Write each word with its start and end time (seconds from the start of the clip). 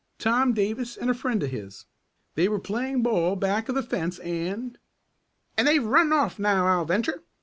Tom 0.17 0.53
Davis 0.53 0.97
and 0.97 1.11
a 1.11 1.13
friend 1.13 1.43
of 1.43 1.51
his. 1.51 1.85
They 2.33 2.49
were 2.49 2.57
playing 2.59 3.03
ball 3.03 3.35
back 3.35 3.69
of 3.69 3.75
the 3.75 3.83
fence 3.83 4.17
and" 4.17 4.79
"And 5.59 5.67
they've 5.67 5.85
run 5.85 6.11
off 6.11 6.39
now, 6.39 6.65
I'll 6.65 6.85
venture!" 6.85 7.23